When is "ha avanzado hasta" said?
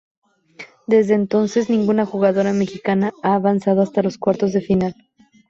3.21-4.01